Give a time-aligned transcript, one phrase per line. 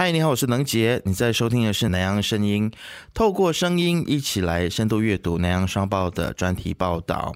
[0.00, 1.02] 嗨，你好，我是能杰。
[1.04, 2.70] 你在收听的是南洋声音，
[3.12, 7.34] 透过声音一起来深度阅读南洋商报的专题报道。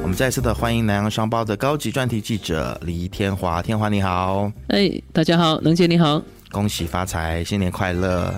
[0.00, 3.60] 我们再次的欢迎南洋商报的高级专题记者李天华。
[3.60, 8.32] 天华你好，哎，大家好，能杰你好，恭喜发财，新年快乐，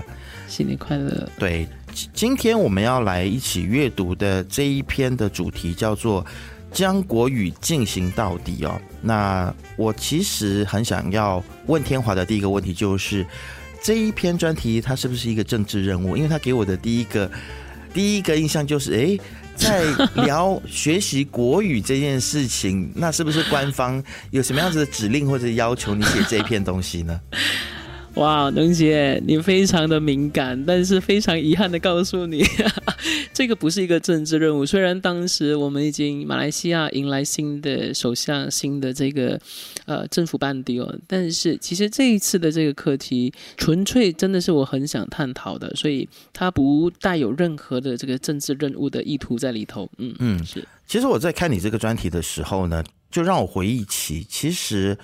[0.49, 1.29] 新年快乐。
[1.39, 1.69] 对。
[2.13, 6.25] 今天我们要来一起阅读的这一篇的主题叫做
[6.73, 8.81] “将国语进行到底”哦。
[9.01, 13.25] 那我其实很想要问天华的第一个问题就是：
[13.83, 16.17] 这一篇专题它是不是一个政治任务？
[16.17, 17.31] 因为他给我的第一个
[17.93, 19.19] 第一个印象就是，哎，
[19.55, 19.85] 在
[20.25, 24.03] 聊学习国语这件事情，那是不是官方
[24.33, 27.21] 有什么样子的指令或者要求你写这一篇东西呢？
[28.15, 32.45] 哇，能姐，你非常的敏感，但是非常遗憾的告诉你，
[33.35, 34.65] 这个不是一个政治任务。
[34.65, 39.39] 虽然当时我们已经马来西亚迎来新的首相、新的这个
[39.87, 49.91] 呃政府班底哦，但是其实这一次的这个课题，纯粹真的是我很想探讨的，所以它不带有任何的这个政治任务的意图在里头。
[49.99, 50.65] 嗯嗯，是。
[50.87, 54.97] 其实我在看你这个专题的时候呢，就让我回忆起，其实。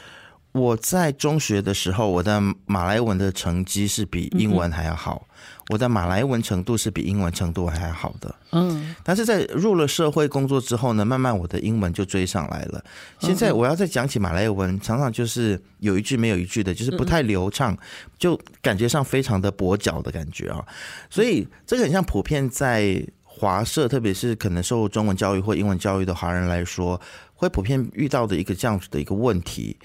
[0.53, 5.27] 我在中学的时候，我的马来文的成绩是比英文还要好，
[5.69, 8.35] 我的马来文程度是比英文程度还要好的。
[8.51, 12.83] 嗯，但是在入了社会工作之后呢，慢慢我的英文就追上来了。
[13.21, 17.77] 现在我要再讲起马来文，常常就是有一句没有一句的，就是不太流畅，
[18.19, 20.67] 就感觉上非常的跛脚的感觉啊。
[21.09, 27.01] 所以这个很像普遍在华社，特别是可能受中文教育或英文教育的华人来说，
[27.35, 29.77] 会普遍遇到的一个这样子的一个问题。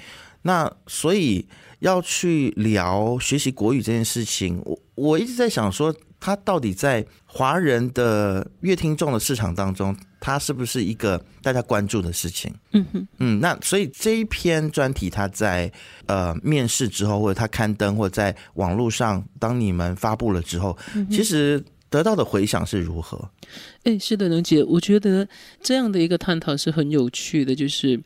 [0.47, 1.47] 那所以
[1.79, 12.53] 要去聊学习国语这件事情，我我一直在想说，它到底在华人的乐听众的市场当中，它是不是一个大家关注的事情？
[12.73, 15.71] 嗯哼，嗯，那所以这一篇专题，它在
[16.05, 20.77] 呃面试之后，或者它刊登，或者在网络上，当你们发布了之后，
[21.09, 21.63] 其实
[21.95, 23.29] 得到的回响是如何？
[23.83, 25.28] 哎，是的，能姐，我觉得
[25.61, 28.00] 这样的一个探讨是很有趣的，就是。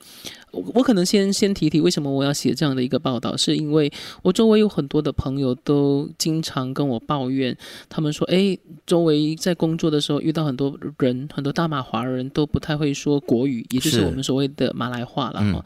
[0.51, 3.91] 我我可能先先提提为什么我要写这样的一个报道，是因为
[4.23, 7.55] 我周围有很多的朋友都经常跟我抱怨，
[7.87, 8.57] 他们说，哎，
[8.87, 15.63] 周围在工作的时候遇到很多人，很多大马华人都不太会说国语，也就是我们所谓的马来话了哈。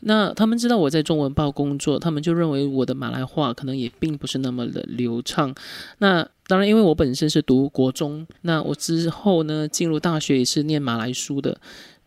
[0.00, 5.54] 那他们知道我在中文报工作，他们就认为我的马来话可能也并不是那么的流畅。
[5.98, 11.58] 那当然，因为我本身是读国中，那我之后呢进入大学也是念马来书的。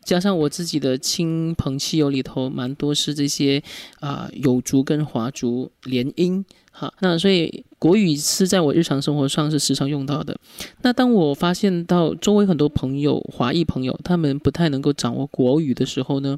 [0.04, 3.62] 加上我自己的亲朋戚友里头，蛮多是这些
[4.00, 10.34] 啊有族跟华族联姻，哈，那所以国语是在我日常生活上是时常用到的。
[10.82, 16.38] 那当我发现到周围很多朋友华裔朋友他们不太能够掌握国语的时候呢，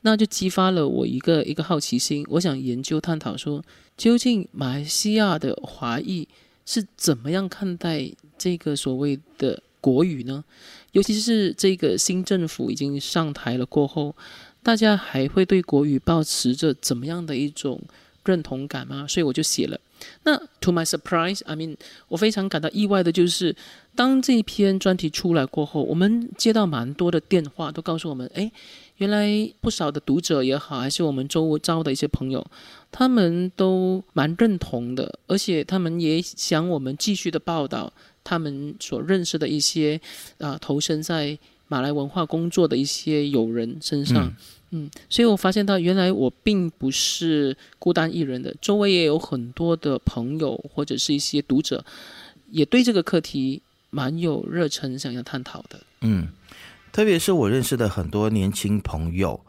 [0.00, 3.62] 那就激发了我一个一个好奇心，我想研究探讨说，
[3.98, 6.26] 究竟马来西亚的华裔
[6.72, 8.08] 是怎么样看待
[8.38, 10.44] 这个所谓的国语呢？
[10.92, 14.14] 尤其是这个新政府已经上台了过后，
[14.62, 17.82] 大家还会对国语保持着怎么样的一种
[18.24, 19.04] 认同感吗？
[19.08, 19.80] 所以我就写了。
[20.22, 21.76] 那 To my surprise, I mean，
[22.08, 23.56] 我非常感到意外的就是，
[23.94, 28.50] 当这一篇专题出来过后，我们接到蛮多的电话，都告诉我们，哎，
[28.96, 29.28] 原来
[29.60, 32.46] 不少的读者也好，还是我们周遭的一些朋友，
[32.92, 37.92] 他们都蛮认同的，而且他们也想我们继续的报道。
[38.22, 39.98] 他们所认识的一些
[40.38, 41.36] 啊，投身在
[41.68, 44.30] 马来文化工作的一些友人身上，
[45.08, 51.84] 所以我发现到原来我并不是孤单一人的，周围也有很多的朋友或者是一些读者，
[52.50, 55.80] 也对这个课题蛮有热忱，想要探讨的。
[56.00, 56.28] 嗯，
[56.92, 59.40] 特别是我认识的很多年轻朋友，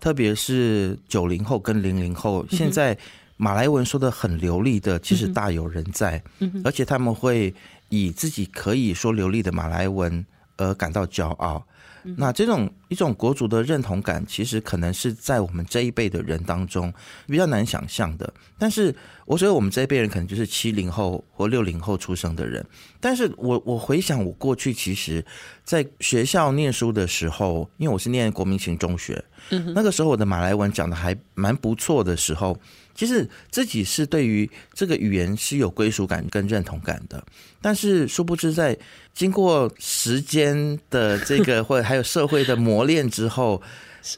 [0.00, 2.98] 特别是九零后跟零零后，现在
[3.36, 6.22] 马来文说的很流利的，其实大有人在，
[6.64, 7.54] 而且他们会。
[7.90, 10.24] 以自己可以说流利的马来文
[10.56, 11.64] 而感到骄傲，
[12.16, 16.92] 那这种一种国族的认同感，其实可能是在我们这一辈的人当中
[17.26, 18.32] 比较难想象的。
[18.58, 22.64] 但是，我觉得我们这一辈人可能就是七零后或六零后出生的人。
[23.00, 25.24] 但是我我回想我过去，其实
[25.64, 29.24] 在学校念书的时候，因为我是念国民型中学，
[29.74, 32.56] 那个时候我的马来文讲的还蛮不错的时候。
[32.94, 37.24] 其实自己是对于这个语言是有归属感跟认同感的，
[37.60, 38.76] 但是殊不知在
[39.12, 43.60] 经过时间的这个 或者还有社会的磨练之后，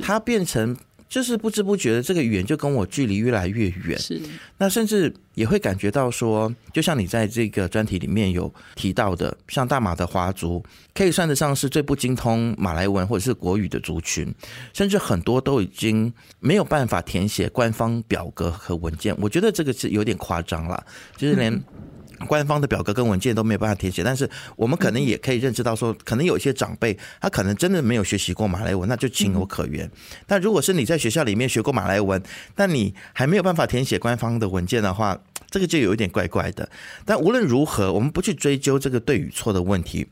[0.00, 0.76] 它变成
[1.08, 3.98] 就是不知不觉的这个语言就跟我距离越来越远。
[3.98, 4.20] 是，
[4.58, 10.62] 那甚至也会感觉到说，就像你在这个专题里面有提到的，像大马的华族，
[10.94, 14.32] 可以算得上是最不精通马来文或者是国语的族群，
[14.72, 19.16] 甚至很多都已经没有办法填写官方表格和文件。
[19.20, 20.84] 我觉得这个是有点夸张了，
[21.16, 21.60] 就是连。
[22.26, 29.90] 官方的表格跟文件都没有办法填写，但是我们可能也可以认知到，说可能有一些长辈他可能真的没有学习过马来文，那就情有可原。
[30.26, 32.22] 但如果是你在学校里面学过马来文，
[32.54, 35.18] 但你还没有办法填写官方的文件的话，
[35.50, 36.68] 这个就有一点怪怪的。
[37.04, 40.06] 但无论如何，我们不去追究这个对与错的问题，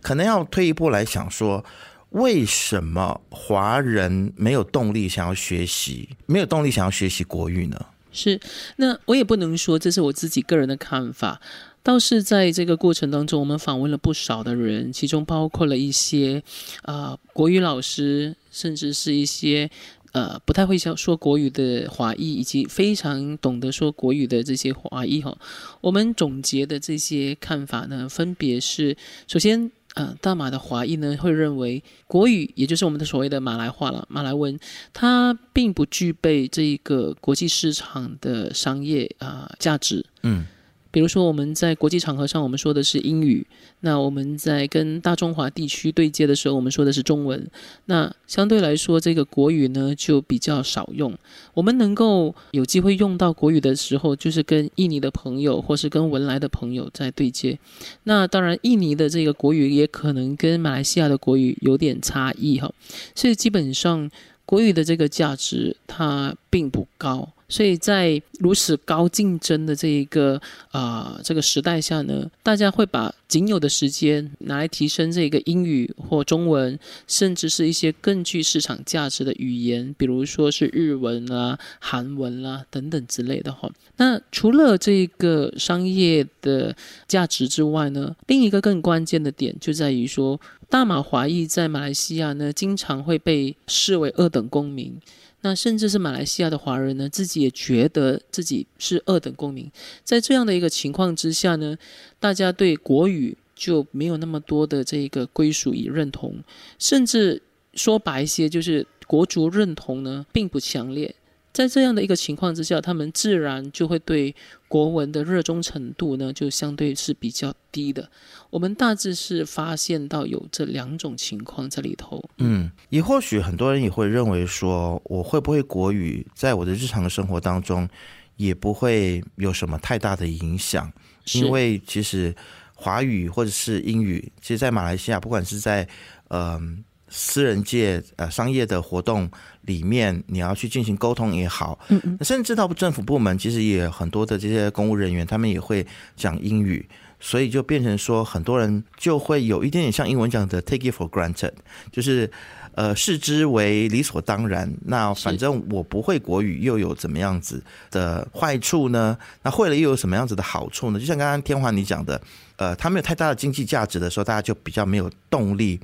[0.00, 1.64] 可能要退一步来想说，
[2.10, 7.86] 为什么华人没有动力想要学习，没有动力想要学习国语呢？
[8.12, 8.40] 是，
[8.76, 11.40] 那我也不能说这是我自己个人的看法，
[11.82, 16.42] 倒是在这个过程当中，我们访问了不少的人，其中包括了一些
[16.82, 19.70] 啊国语老师，甚至是一些
[20.12, 25.36] 呃不太会说说国语的华裔，以及非常懂得说国语的这些华裔哈。
[25.80, 28.96] 我们总结的这些看法呢，分别是
[29.26, 29.70] 首先。
[30.00, 34.58] 呃，大马的华裔呢会认为国语，也就是我们的所谓的马来话了，马来文，
[34.94, 40.06] 它并不具备这一个国际市场的商业啊价值。
[40.22, 40.46] 嗯。
[40.90, 43.44] 比如说，我们在国际场合上，我们说的是英语；
[43.80, 47.46] 那我们在跟大中华地区对接的时候，我们说的是中文。
[47.86, 51.16] 那相对来说，这个国语呢就比较少用。
[51.54, 57.58] 我们能够有机会用到国语的时候，就是跟印尼的朋友或是跟文莱的朋友在对接。
[58.04, 62.72] 那当然，印尼的这个国语也可能跟马来西亚的国语有点差异哈。
[63.14, 64.10] 所以基本上，
[64.44, 67.28] 国语的这个价值它并不高。
[67.50, 83.70] 所以在如此高竞争的这一个啊这个时代下呢，大家会把仅有的时间拿来提升这个英语或中文，甚至是一些更具市场价值的语言，比如说是日文啦、韩文啦等等之类的哈。
[83.96, 86.74] 那除了这个商业的
[87.06, 94.96] 价值之外呢，另一个更关键的点就在于说，大马华裔在马来西亚呢，经常会被视为二等公民。
[95.42, 99.70] 那甚至是马来西亚的华人呢，自己也觉得自己是二等公民。
[100.04, 101.76] 在这样的一个情况之下呢，
[102.18, 106.42] 大家对国语就没有那么多的这个归属与认同，
[106.78, 107.40] 甚至
[107.74, 111.14] 说白一些，就是国族认同呢并不强烈。
[111.52, 114.34] 在这样的一个情况之下，他们自然就会对
[114.68, 118.08] 国文的热衷程度呢，就相对是比较低的。
[118.50, 122.24] 我们大致是发现到有这两种情况在里头。
[122.38, 127.88] 嗯，也或许很多人也会认为说，我会不会国语，在我的日常生活当中，
[128.36, 130.92] 也不会有什么太大的影响，
[131.34, 132.32] 因为其实
[132.76, 135.88] 华语或者是英语，其实，在马来西亚，不管是在
[136.28, 136.84] 嗯。
[137.10, 139.28] 私人界呃商业的活动
[139.62, 145.86] 里面，你要去进行沟通也好，嗯嗯，甚至到政府部门，其实也很多的这些公务人员，他们也会
[146.16, 151.52] 讲英语，所以就变成说，很多人就会有一点点像英文讲的 take it for granted，
[151.90, 152.30] 就是
[152.74, 154.72] 呃视之为理所当然。
[154.86, 159.18] 那反正我不会国语，又有怎么样子的坏处呢？
[159.42, 161.00] 那会了又有什么样子的好处呢？
[161.00, 162.20] 就像刚刚天华你讲的，
[162.56, 165.80] 呃，它没有太大的经济价值的时候，大家就比较没有动力。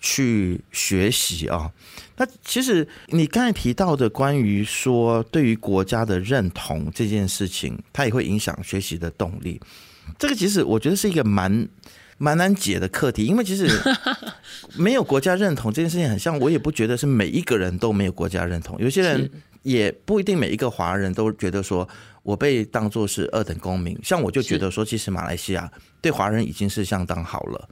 [0.00, 1.70] 去学习啊，
[2.16, 9.60] 那其实你刚才提到的关于说对于国家的认同这件事情，它也会影响学习的动力。
[10.18, 11.68] 这个其实我觉得是一个蛮
[12.18, 13.68] 蛮难解的课题，因为其实
[14.78, 19.28] 没有国家认同这件事情，很像我也不觉得是每一个人都没有国家认同，有些人
[19.62, 21.88] 也不一定每一个华人都觉得说
[22.22, 23.98] 我被当作是二等公民。
[24.02, 25.70] 像我就觉得说，其实马来西亚
[26.00, 27.68] 对华人已经是相当好了。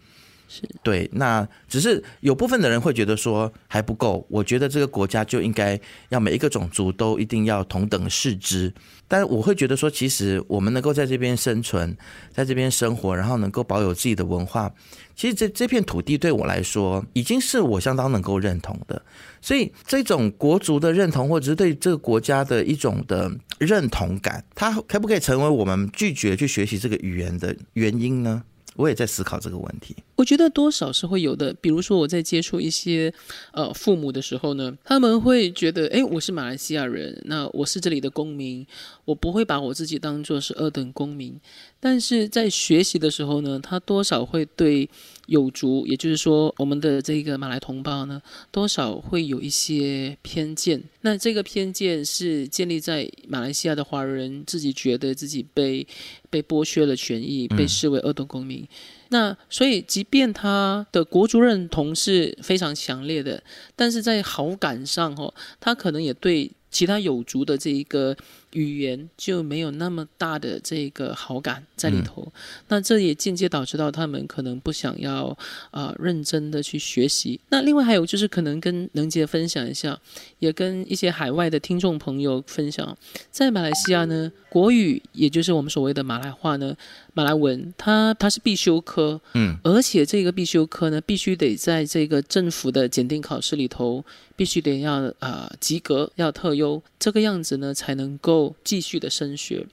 [0.82, 4.24] 对，那只是有部分的人会觉得说还不够。
[4.28, 5.78] 我觉得这个国家就应该
[6.10, 8.72] 要每一个种族都一定要同等视之。
[9.08, 11.96] 但我会觉得说，其实我们能够在这边生存，
[12.32, 14.72] 在这边生活，然后能够保有自己的文化，
[15.16, 19.00] 其实这这片土地对我来说，已经是我相当能够认同的。
[19.40, 28.42] 所以这种国族的认同，或者是对这个国家的一种的认同感，它可不可以成为我们拒绝去学习这个语言的原因呢？
[28.76, 29.94] 我也在思考这个问题。
[30.16, 31.52] 我觉得多少是会有的。
[31.60, 33.12] 比如说我在接触一些
[33.52, 38.66] 呃父母的时候呢，他们会觉得，哎，我是马来西亚人，那我是这里的公民，
[39.04, 41.38] 我不会把我自己当做是二等公民。
[41.80, 44.88] 但是在学习的时候呢，他多少会对
[45.26, 50.82] 有族，也就是说我们的这个马来同胞呢，多少会有一些偏见。
[51.02, 55.86] 那这个偏见是建立在马来西亚的华人自己觉得自己被
[56.30, 58.66] 被剥削了权益，被视为二等公民。
[59.14, 63.40] 那所以，即便他的国足认同是非常强烈的，
[63.76, 68.16] 但是在好感上，哦，他可能也对其他有足的这一个。
[68.54, 72.26] 语言就没有那么大的这个好感在里头，
[72.68, 75.36] 那这也间接导致到他们可能不想要
[75.70, 77.38] 啊认真的去学习。
[77.50, 79.96] 那另外还有就是可能跟能杰分享一下，
[80.38, 82.96] 也跟一些海外的听众朋友分享，
[83.30, 86.76] 在马来西亚呢，国语也就是我们所谓的马来话呢，
[87.12, 94.04] 马来文它它是必修科，嗯，而且这个必修科呢，必须得在这个政府的检定考试里头，
[94.36, 98.43] 必须得要啊及格，要特优，这个样子呢才能够。
[98.64, 99.64] 继续的升学，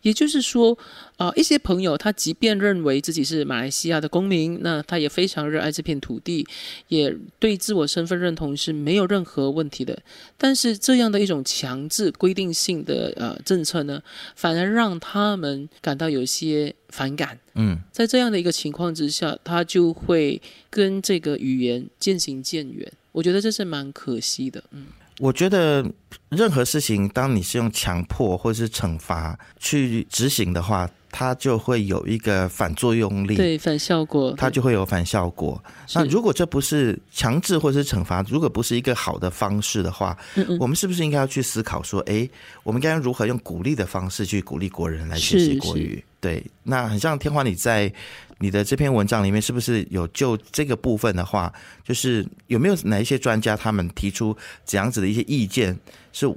[0.00, 0.76] 也就是说，
[1.18, 6.46] 啊，一些朋友他即便认为自己是马来西亚的公民，那他也非常热爱这片土地，
[6.88, 10.02] 也对自我身份认同是没有任何问题的。
[10.38, 14.02] 但是这样的一种强制规定性的呃政策呢，
[14.34, 17.38] 反而让他们感到有些反感。
[17.54, 20.40] 嗯，在这样的一个情况之下，他就会
[20.70, 22.90] 跟这个语言渐行渐远。
[23.12, 24.64] 我觉得这是蛮可惜的。
[24.70, 24.86] 嗯。
[25.18, 25.84] 我觉得
[26.28, 35.62] 任何事情，当你是用强迫或者是惩罚去执行的话，它就会有一个反作用力，对反效果，它就会有反效果。
[35.94, 40.16] 那如果这不是强制或者是惩罚，如果不是一个好的方式的话，
[40.60, 42.28] 我们是不是应该要去思考说，哎，
[42.62, 46.04] 我们应该如何用鼓励的方式去鼓励国人来学习国语？
[46.26, 47.92] 对，那很像天华，你在。
[48.38, 51.50] 你的这篇文章里面是不是有就这个部分的话，
[51.82, 55.74] 就是有没有哪一些专家他们提出怎样子的一些意见，
[56.12, 56.30] 是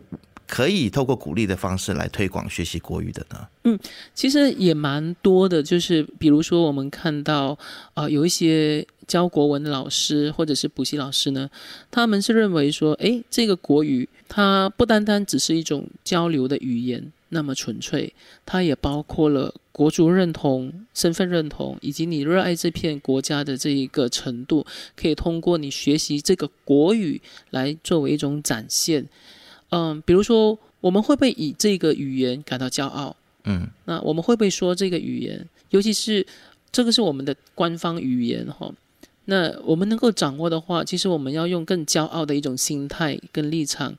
[0.48, 3.46] 可以透过鼓励的方式来推广学习国语的呢？
[3.66, 3.78] 嗯，
[4.16, 7.60] 其实也蛮多的，就是比如说我们看到
[7.94, 11.50] 啊，有一些教国文的老师或者是补习老师呢，
[11.92, 17.12] 他们是认为说，诶，这个国语它不单单只是一种交流的语言。
[17.30, 18.14] 那么纯粹，
[18.46, 27.22] 它也包括了国族认同、身份认同，以及你热爱这片国家的这一个程度，可以通过你学习这个国语
[27.52, 29.08] 来作为一种展现。
[29.70, 33.16] 嗯，比如说，我们会不会以这个语言感到骄傲？
[33.46, 35.48] 嗯，那我们会不会说这个语言？
[35.70, 36.26] 尤其是
[36.72, 38.72] 这个是我们的官方语言，哈。
[39.30, 43.96] 那我们能够掌握的话，其实我们要用更骄傲的一种心态跟立场，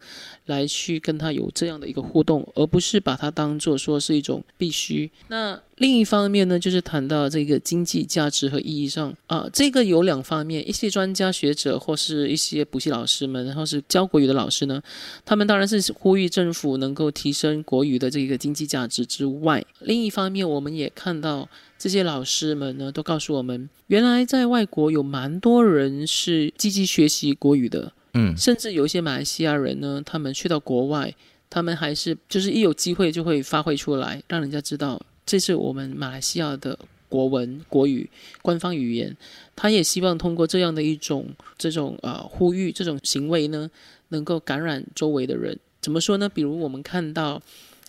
[0.46, 5.08] 来去跟他有这样的一个互动，而不是把它当做说是一种必须。
[5.28, 14.82] 那另一方面呢，就是谈到这个经济价值和意义上啊，这个有两方面，一些专家学者或是一些补习老师们，然后是教国语的老师呢，
[15.24, 21.48] 他们当然是呼吁政府能够提升国语的这个经济价值之外，另一方面我们也看到。
[21.80, 31.14] 这些老师们呢，都告诉我们，原来在外国有蛮多人是积极学习国语的，嗯，甚至有一些马来西亚人呢，他们去到国外，
[31.48, 38.10] 他们还是就是一有机会就会发挥出来，让人家知道这是我们马来西亚的国文国语
[38.42, 39.16] 官方语言。
[39.56, 43.70] 他也希望通过这样的一种这种呃呼吁，这种行为呢，
[44.08, 45.58] 能够感染周围的人。
[45.80, 46.28] 怎么说呢？
[46.28, 47.40] 比如我们看到。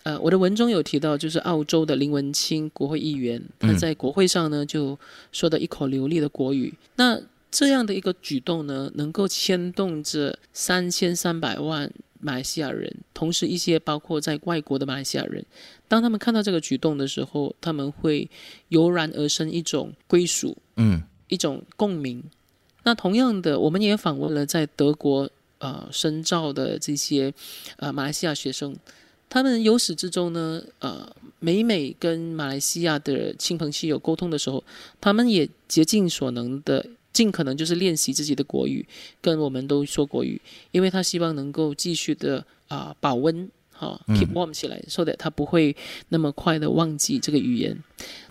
[0.04, 4.98] 呃，我的文中有提到，就是澳洲的林文清国会议员，他在国会上呢就
[5.30, 6.74] 说的一口流利的国语。
[6.96, 15.44] 那这样的一个举动呢，能够牵动着三千三百万马来西亚人，同时一些包括在外国的马来西亚人，
[15.86, 18.28] 当他们看到这个举动的时候，他们会
[18.70, 22.20] 油然而生一种归属，嗯，一种共鸣。
[22.82, 27.32] 那同样的，我们也访问了在德国呃深造的这些
[27.76, 28.74] 呃马来西亚学生。
[29.32, 31.10] 他们由始至终呢，呃，
[31.40, 34.62] 每每跟马来西亚的亲朋戚友沟通的时候，
[35.00, 36.84] 他们也竭尽所能的，
[37.14, 38.86] 尽可能就是练习自己的国语，
[39.22, 40.38] 跟我们都说国语，
[40.70, 43.50] 因为他希望能够继续的啊保温。
[43.82, 45.74] 好，keep warm 起来，so that 他不会
[46.10, 47.76] 那么快的忘记这个语言。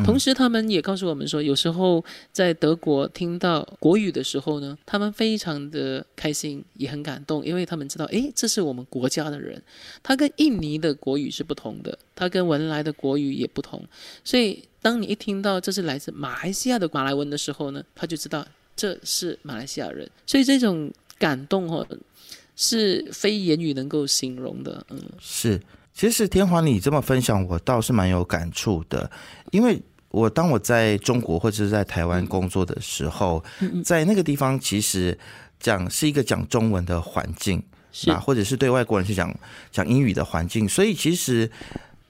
[0.06, 9.62] 同时，他们也告诉我们说，有时候在德国听到国语的时候呢，他们非常的开心，也很感动，因为他们知道，诶，这是我们国家的人。
[10.02, 13.84] 他跟印尼的国语是不同的，他跟文莱的国语也不同。
[14.24, 20.10] 所以，当你一听到这是来自马来西亚的马来文的时候呢，他就知道这是马来西亚人。
[20.26, 20.90] 所以，这种
[21.20, 21.86] 感动哦。
[22.56, 25.60] 是非言语能够形容的，嗯，是。
[25.94, 29.12] 其实天华，你这么分享，我倒是蛮有感触的。
[29.52, 29.80] 因为
[30.10, 33.44] 我当我在中国或者是在台湾工作的时候，
[33.84, 35.18] 在那个地方，其实
[35.60, 39.38] 讲是一个讲中文的环境，是或者是对外国人去讲
[39.70, 41.52] 讲英语的环境，所以其实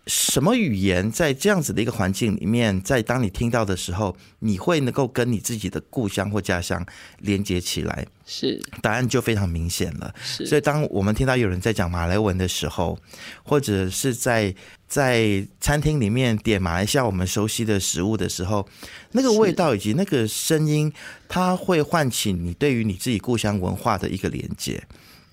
[0.07, 6.83] 什么语言在这样子的一个环境里面，在当你听到的时候，你会能够跟你自己的故乡或家乡
[7.19, 8.05] 连接起来？
[8.25, 10.13] 是答案就非常明显了。
[10.23, 12.97] 是，所以当我们听到有人在讲马来文的时候，
[13.43, 14.53] 或者是在
[14.87, 18.67] 在餐厅里面点马来西亚我们熟悉的食物的时候，
[19.11, 20.91] 那个味道以及那个声音，
[21.27, 24.81] 它会唤起你对于你自己故乡文化的一个连接。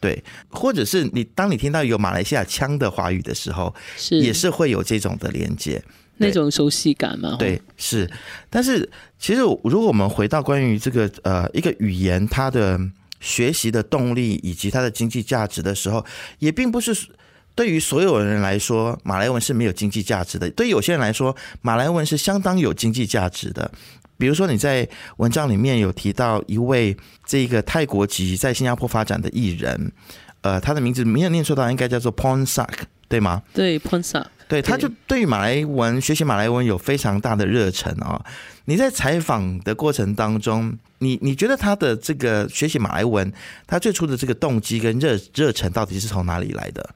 [0.01, 5.83] 对，或者是你当你听到有马来西亚腔的华语的时候，是也是会有这种的连接。
[6.21, 7.37] 那种熟悉感嘛？
[7.39, 8.11] 对，是。
[8.51, 8.89] 但是
[9.19, 12.79] 其实如果我们回到关于这个呃一个语言它的
[13.21, 16.05] 学习的动力以及它的经济价值的时候，
[16.41, 16.93] 也并不是
[17.55, 20.51] 对于所有人来说马来文是没有经济价值的。
[20.51, 23.71] 对有些人来说，马来文是相当有经济价值的。
[24.19, 29.93] 比如说你在文章里面有提到一位这个泰国籍在新加坡发展的艺人，
[30.43, 32.69] 呃，他的名字没有念错到，应该叫做 Ponsak，
[33.09, 33.43] 对吗？
[33.55, 34.27] 对，Ponsak。
[34.49, 38.19] 对，他就对于马来文学习马来文有非常大的热忱啊！
[38.65, 43.31] 你在采访的过程当中，你你觉得他的这个学习马来文，
[43.67, 46.95] 他最初的这个动机跟热热忱到底是从哪里来的？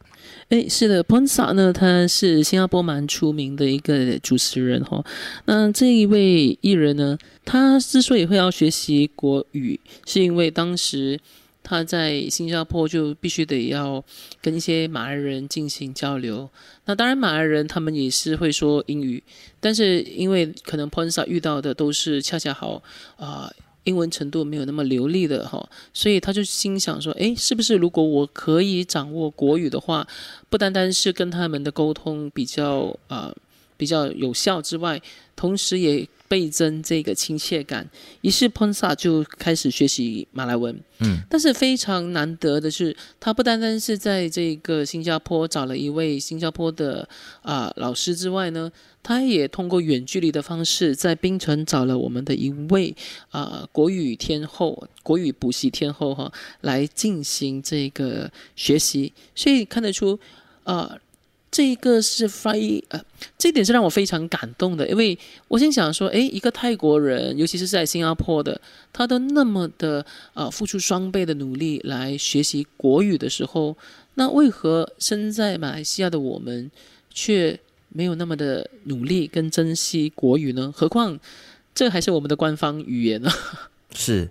[0.48, 5.04] 哎，是的 p o n s a 呢，他是新加坡蛮出名的一个主持人哈。
[5.46, 11.20] 那这一位艺人呢，他之所以会要学习国语，是因为当时。
[11.64, 14.04] 他在新加坡就必须得要
[14.42, 16.50] 跟一些马来人进行交流。
[16.86, 19.22] 那当然，马来人他们也是会说英语，
[19.60, 22.82] 但是因为可能 Ponsa 遇到的都是恰恰好
[23.16, 23.48] 啊，
[23.84, 30.06] 英文程度没有那么流利的哈，所以他就心想说：，哎，是不是如果我可以掌握国语的话，
[30.48, 33.34] 不单单是跟他们的沟通比较啊
[33.76, 35.00] 比较有效之外，
[35.36, 36.08] 同时也。
[36.32, 37.86] 倍增这个亲切感，
[38.22, 40.74] 于是 Ponsa 就开始学习马来文。
[41.00, 47.06] 嗯，但是非常难得的是，他不单单是在这个新加坡找了一位新加坡的
[47.42, 48.72] 啊老师之外呢，
[49.02, 52.96] 他也通过远距离的方式，在槟城找了我们的一位
[53.28, 59.12] 啊国语天后、国语补习天后哈，来进行这个学习。
[59.34, 60.18] 所以看得出，
[60.64, 60.98] 呃。
[61.52, 62.98] 这一个是翻译，呃，
[63.36, 65.16] 这点是让我非常感动的，因为
[65.48, 68.58] 我心想说，诶，一个泰国人，尤其是在新加坡的，
[68.90, 73.76] 他都那么的呃付出双倍的努力来学习国语的时候，
[74.14, 76.70] 那为何身在马来西亚的我们
[77.12, 80.72] 却没有那么的努力跟珍惜国语呢？
[80.74, 81.20] 何况
[81.74, 83.30] 这还是我们的官方语言呢？
[83.94, 84.30] 是，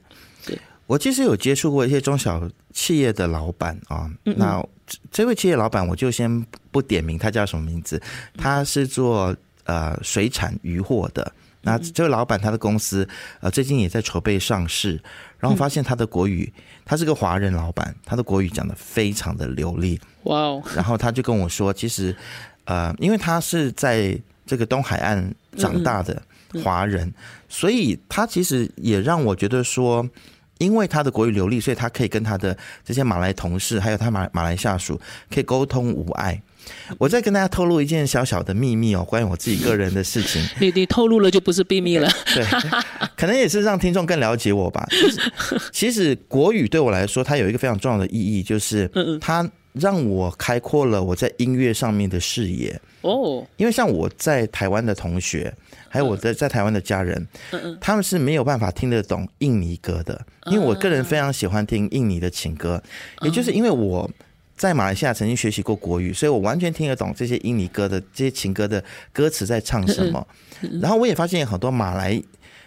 [0.91, 4.62] 我其实有接触过一些中小企业的老板啊，那。
[5.10, 8.01] 这位企业老板，我就先不点名，他叫什么名字？
[8.37, 11.31] 他是做呃水产渔货的。
[11.61, 13.07] 那这位老板他的公司
[13.39, 15.01] 呃最近也在筹备上市，
[15.39, 16.51] 然后发现他的国语，
[16.83, 19.98] 他是个华人老板，他的国语讲的非常的流利。
[20.24, 20.63] 哇哦！
[20.75, 22.13] 然后他就跟我说，其实
[22.66, 26.22] 呃，因为他是在这个东海岸长大的
[26.61, 27.09] 华人，
[27.48, 30.05] 所以他其实也让我觉得说。
[30.61, 35.01] 因为他的国语流利，所以他可以跟他的这些马来同事，还有他马马来下属，
[35.33, 36.39] 可以沟通无碍。
[37.00, 40.47] 我再跟大家透露一件小小的秘密哦，关于我自己个人的事情。
[40.61, 42.07] 你你透露了就不是秘密了。
[42.35, 42.45] 对，
[43.17, 44.87] 可能也是让听众更了解我吧。
[45.74, 48.87] 其实国语对我来说，它有一个非常重要的意义，就是
[49.19, 52.79] 它让我开阔了我在音乐上面的视野。
[53.01, 55.53] 哦，因为像我在台湾的同学。
[55.94, 57.27] 还有我的在台湾的家人，
[57.81, 62.81] 他们是没有办法听得懂印尼歌的，因为我个人非常喜欢听印尼的情歌，
[63.24, 64.10] 也就是因为我
[64.55, 68.81] 在马来西亚曾经学习过国语，所以我完全听得懂这些印尼歌的这些情歌的
[69.12, 70.25] 歌词在唱什么。
[70.81, 72.24] 然后我也发现很多马来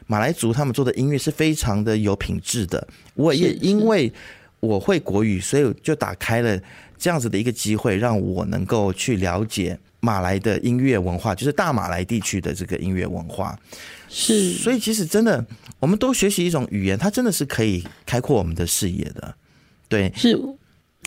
[0.06, 2.86] 马来族他们做的音乐是非常的有品质的。
[3.14, 4.12] 我也因为
[4.60, 6.60] 我会国语，所以就打开了
[7.04, 9.78] 这样子的一个机会，让我能够去了解。
[10.00, 13.58] 马来的音乐文化，就是大马来地区的这个音乐文化，
[14.08, 14.52] 是。
[14.52, 15.44] 所以其实真的，
[15.80, 19.34] 我们多学习一种语言，它真的是可以开阔我们的视野的。
[19.86, 20.38] 对，是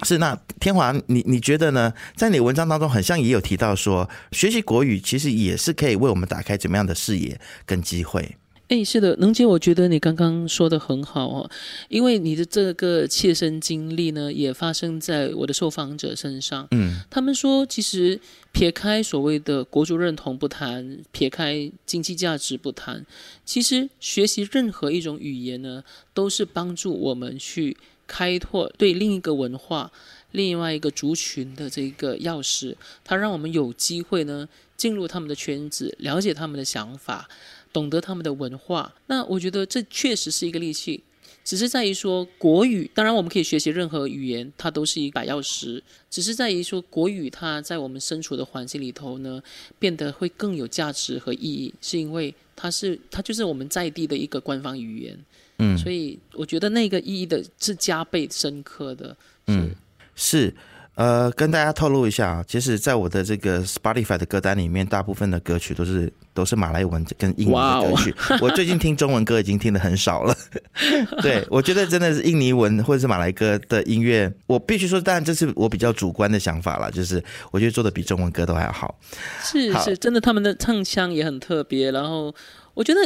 [0.04, 0.20] 是。
[0.20, 1.92] 那天华，你你觉得呢？
[2.16, 8.38] 在你文章当中，很像也有提到说，学习国语其实也是可以为我们打开怎么样的视野跟机会。
[8.68, 11.50] 哎，是的，能姐，我觉得你刚刚说的很好哦，
[11.88, 16.68] 因为你的这个切身经历呢，也发生在我的受访者身上。
[16.72, 18.20] 嗯，他们说，其实
[18.52, 23.06] 撇开所谓的国族认同不谈，撇开经济价值不谈，
[23.46, 25.82] 其实学习任何一种语言呢，
[26.14, 29.90] 都是帮助我们去开拓对另一个文化、
[30.32, 32.76] 另外一个族群的这个钥匙。
[33.06, 37.30] 它让我们有机会呢，进入他们的圈子，了解他们的想法。
[37.78, 41.04] 懂得他们的文化，那我觉得这确实是一个利器。
[41.44, 45.80] 只是在于说国语，当然我们可以学习任何语言，它都是一把钥匙。
[46.10, 49.40] 只是在于说国语，它在我们身处的环境里头呢，
[49.78, 55.16] 变得会更有价值和意义，是因为它是它就是我们在地的一个官方语言。
[55.60, 59.16] 嗯，所以我觉得那个意义的是加倍深刻的。
[59.46, 59.70] 嗯，
[60.16, 60.52] 是。
[60.98, 68.16] 呃，跟大家透露一下啊，其实，在我的这个 Spotify 的歌单里面，大部分的歌曲都是都是马来文跟印尼的歌曲。
[68.42, 70.36] 我最近听中文歌已经听的很少了。
[71.22, 79.00] 对，我觉得真的是印尼文或者是马来歌的音乐，我必须说，当然这是我比较主观的想法了，就是我觉得做的比中文歌都还要好。
[79.44, 81.92] 是是，真的，他们的唱腔也很特别。
[81.92, 82.34] 然后，
[82.74, 83.00] 我觉得。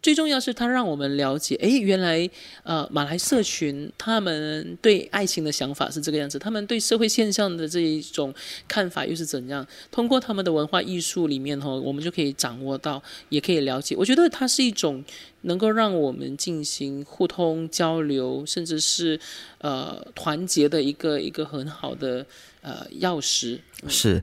[0.00, 2.30] 最重要是，它让我们了解，哎，原来，
[2.62, 8.32] 呃，马来社群他们对爱情的想法是这个样子，他们对社会现象的这一种
[8.68, 9.66] 看法又是怎样？
[9.90, 13.96] 通过他们的文化艺术里面，哈，我们就可以掌握到，也可以了解。
[13.98, 15.04] 我觉得它是一种
[15.42, 19.18] 能够让我们进行互通交流，甚至是
[19.58, 22.24] 呃团结的一个一个很好的
[22.62, 23.58] 呃钥匙。
[23.88, 24.22] 是，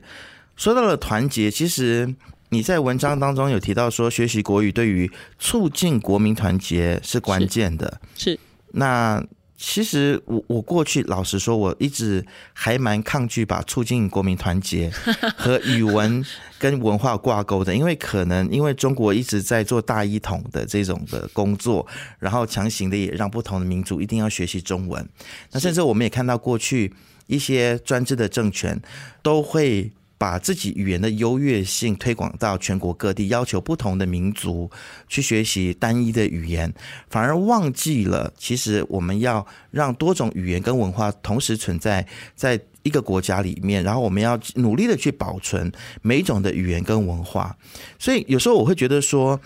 [0.56, 2.14] 说到了团结，其实。
[2.50, 8.00] 你在文章当中有提到说，学习国语对于促进国民团结是关键的。
[8.16, 8.38] 是。
[8.72, 9.24] 那
[9.56, 14.90] 其实我我过去老实说，我一直还蛮抗拒把促进国民团结
[15.36, 16.24] 和语文
[16.58, 21.86] 跟文化挂钩的，因为可能因为中国一直在做大一统的这种的工作，
[22.18, 25.08] 然后强行的也让不同的民族一定要学习中文。
[25.52, 26.92] 那甚至我们也看到过去
[27.26, 28.80] 一些专制的政权
[29.22, 29.90] 都会。
[30.18, 34.70] 把自己语言的优越性推广到全国各地，要求不同的民族
[35.08, 36.72] 去学习单一的语言，
[37.10, 47.54] 反而忘记了其实我们要让多种语言跟文化同时存在在一个国家里面，然后我们要努力的去保存每一种的语言跟文化。
[47.98, 49.38] 所以有时候我会觉得说，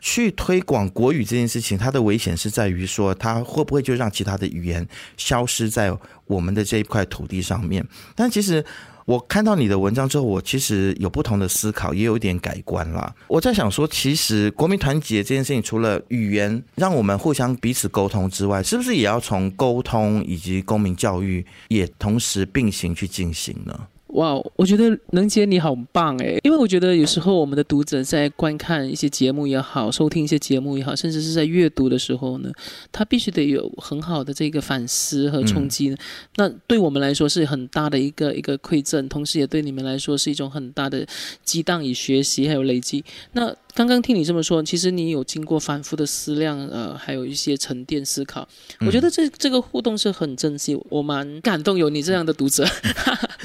[0.00, 4.86] 去推广国语这件事情，它的危险是在于说，它会不会就让其他的语言
[5.16, 7.82] 消失在我们的这一块土地上面？
[8.14, 8.62] 但其实。
[9.08, 13.10] 我看到你的文章之后，我其实有不同的思考，也有一点改观啦。
[13.26, 23.80] 我在想说，其实国民团结这件事情，除了语言让我们互相彼此沟通之外，是不是也要从沟通以及公民教育也同时并行去进行呢？
[24.08, 32.50] 哇，我觉得能姐你好棒诶，因为我觉得有时候我们的读者在观看一些节目也好，收听一些节目也好，甚至是在阅读的时候呢，
[32.90, 35.94] 他必须得有很好的这个反思和冲击。
[36.36, 41.06] 那对我们来说是很大的一个一个馈赠，同时也对你们来说是一种很大的
[41.44, 43.04] 激荡与学习还有累积。
[43.32, 48.48] 那刚刚听你这么说，其实你有经过反复的思量，呃，还有一些沉淀思考。
[48.80, 52.66] 我觉得这这个互动是很珍惜，我蛮感动有你这样的读者。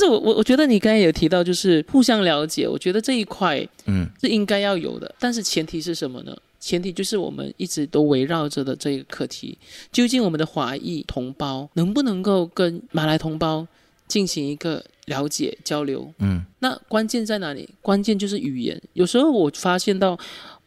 [0.00, 5.14] 但是我我我觉得你刚才也提到，就是互相了解，我觉得这一块嗯是应该要有的。
[5.18, 6.34] 但是前提是什么呢？
[6.58, 9.58] 前提就是我们一直都围绕着的这个课题，
[9.92, 13.66] 究竟我们的华裔同胞能不能够跟马来同胞
[14.08, 14.82] 进行一个。
[15.06, 17.68] 了解交流，嗯，那关键在哪里？
[17.82, 18.80] 关键就是语言。
[18.92, 20.16] 有时候我发现到。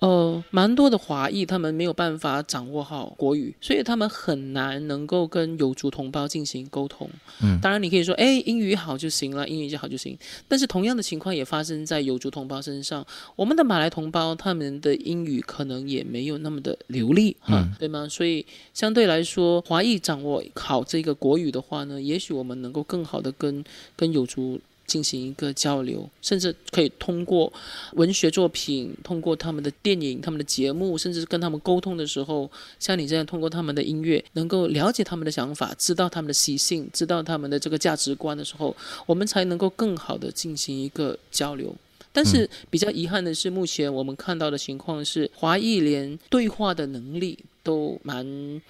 [0.03, 7.09] 呃，蛮多的华裔他们没有办法掌握好国语，所以他们很难能够跟有族同胞进行沟通。
[7.41, 10.17] 嗯，当然你可以说，哎，英语好就行了，英语就好就行。
[10.45, 13.05] 但是同样的情况也发生在有族同胞身上。
[13.37, 18.05] 我们的马来同胞他们的英语可能也没有那么的流利，哈，对吗？
[18.09, 23.63] 所以相对来说，华裔掌握好这个国语的话呢，也许我们能够更好的跟
[23.95, 24.59] 跟有族。
[24.93, 27.51] 进行一个交流，甚至可以通过
[27.93, 32.47] 文学作品，通过他们的电影、他们的节目，甚至是跟他们沟通的时候，
[32.79, 38.75] 像你这样通过他们的音乐，能够了解他们的想法，知道他们的习性，知道他们的这个价值观的时候，
[39.07, 41.75] 我们才能够更好的进行一个交流。
[42.11, 48.61] 但是比较遗憾的是，目前我们看到的情况是，华裔连对话的能力都蛮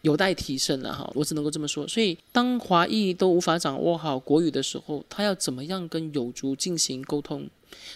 [0.00, 1.86] 有待提升的哈，我只能够这么说。
[1.86, 7.48] 所以，当华裔都无法掌握好国语的时候，他要怎么样跟友族进行沟通？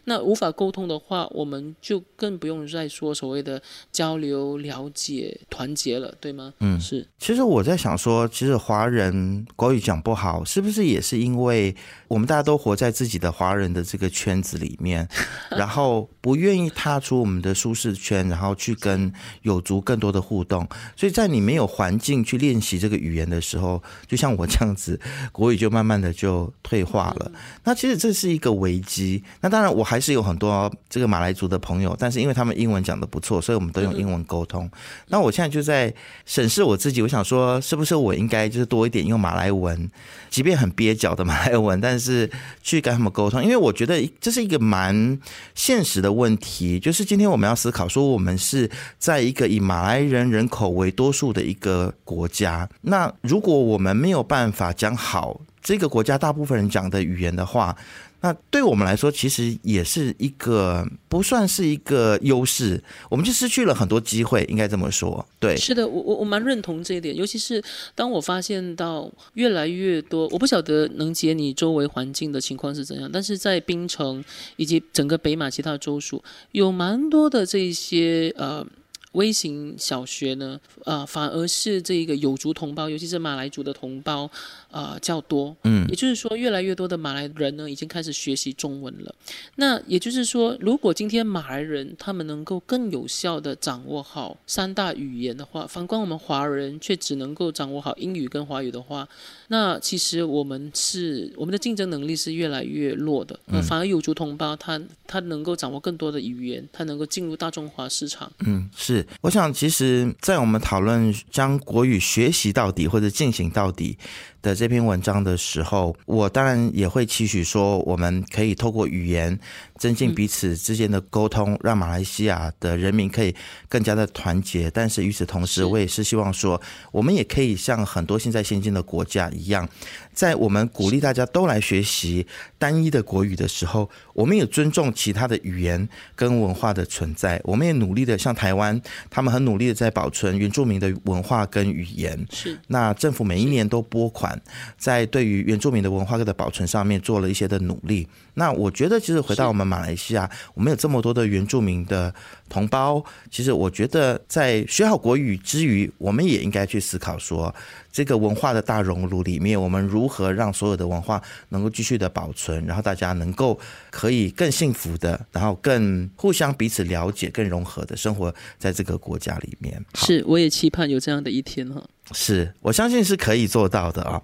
[0.04, 3.62] 那无法沟通的话，我们就更不用再说所谓的
[3.92, 6.52] 交流、了解、团结了，对吗？
[6.58, 7.06] 嗯，是。
[7.20, 11.72] 其实我在想说，其实华人国语讲不好，是不是也是因为
[12.08, 15.08] 我们大家都活在自己的华人的这个圈子里面，
[15.50, 19.12] 然后不愿意踏出我们的舒适圈，然后去跟
[19.42, 20.66] 有足更多的互动？
[20.96, 27.30] 所以在你没有环境去练习这个语言的时候，就像我这样子，国语就慢慢的就退化了。
[27.62, 29.22] 那其实这是一个危机。
[29.40, 29.52] 那。
[29.52, 34.66] 当然我还是有很多这个马来族的朋友，但是因为他们英文讲的不错，所以我们都用英文沟通。
[35.08, 35.92] 那我现在就在
[36.24, 39.90] 审视我自己，我想说，是不是我应该就是多一点用马来文，
[40.30, 42.30] 即便很蹩脚的马来文，但是
[42.62, 45.18] 去跟他们沟通，因为我觉得这是一个蛮
[45.54, 57.76] 现实的问题，就是今天我们要思考说，我们是在一个以马来人人口为多数的一个国家，那如果我们没有办法讲好这个国家大部分人讲的语言的话，
[58.22, 65.26] 那对我们来说，其实也是一个不算是一个优势，我们就失去了很多机会，应该这么说。
[65.40, 67.62] 对，是的，我我我蛮认同这一点，尤其是
[67.94, 74.24] 当我发现到越来越多，我不晓得能解你周围环境的情况是怎样，但是在槟城
[74.56, 78.64] 以及整个北马其他州属，有蛮多的这些呃。
[79.12, 84.30] 微型小学呢，呃，反而是这个有族同胞，尤其是马来族的同胞，
[84.70, 85.54] 呃，较多。
[85.64, 89.14] 嗯，也就是说，越来越多的马来人呢，已经开始学习中文了。
[89.56, 99.06] 那也就是说，如果今天马来人他们能够更有效的掌握好三大语言的话，反观我们华人却只能够掌握好英语跟华语的话，
[99.52, 103.38] 那其实我们是我们的竞争能力是越来越弱的。
[103.48, 108.32] 嗯，反而有族同胞他他能够掌握更多的语言，他能够进入大中华市场。
[108.46, 109.06] 嗯，是。
[109.20, 113.98] 我想，其实，在我们讨论将国语学习到底或者进行到底
[114.42, 119.38] 的这篇文章的时候，我当然也会期许说，我们可以透过语言
[119.78, 123.34] 增进彼此之间的沟通，让马来西亚的人民可以
[123.68, 124.70] 更加的团结。
[124.70, 129.68] 但是与此同时，我也是希望说，我们也可以像很多现在先进的国家一样。
[130.12, 132.26] 在我们鼓励大家都来学习
[132.58, 137.40] 单一的国语的时候，我们也尊重其他的语言跟文化的存在。
[137.44, 138.78] 我们也努力的，像台湾，
[139.08, 142.26] 他们很努力的在保存原住民的文化跟语言。
[142.30, 142.58] 是。
[142.66, 144.31] 那政府每一年都拨款，
[144.76, 148.06] 在对于原住民的文化的保存上面做了一些的努力。
[148.34, 152.14] 那我觉得，其实回到我们马来西亚，我们有这么多的原住民的
[152.48, 157.54] 同胞，其实我觉得在学好国语之余，我们也应该去思考说。
[157.92, 169.84] 这个文化的大熔炉里面，我们如何让所有的文化能够继续的保存，然后大家能够可以更幸福的，然后更互相彼此了解、更融合的生活在这个国家里面。
[169.94, 171.84] 是，我也期盼有这样的一天哈。
[172.10, 174.20] 是我相信是可以做到的啊。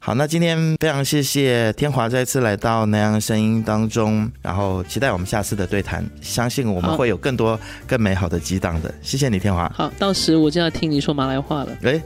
[0.00, 8.92] 好，那今天非常谢谢天华再次来到南洋声音当中，然后期待我们下次的对谈，相信我们会有更多更美好的激荡的。
[9.00, 9.70] 谢谢你，天华。
[9.74, 11.78] 好，到时我就要听你说马来话了。
[11.82, 12.02] 哎，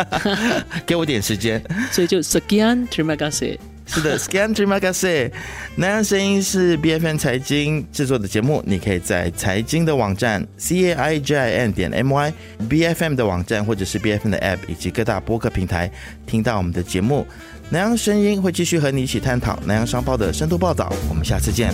[0.84, 1.62] 给我点时间。
[1.90, 3.58] 所以就 Sekian terima kasih。
[3.86, 5.30] 是的，Scan Terima kasih。
[5.76, 12.32] 南洋声音是 B F N 财经制作的节目，你可以在财经的网站 C A I J I N 点 M Y
[12.68, 15.90] B F M 的网站，或者是 B F N 的 App 以及各大播客平台
[16.26, 17.26] 听到我们的节目。
[17.70, 20.92] 南洋声音会继续和你一起探讨南洋商报的深度报道。
[21.08, 21.72] 我们下次见。